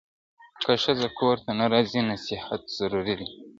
که 0.61 0.71
ښځه 0.83 1.07
کور 1.19 1.35
ته 1.45 1.51
نه 1.59 1.65
راځي، 1.73 2.01
نصيحت 2.11 2.61
ضروري 2.77 3.13
دی. 3.19 3.27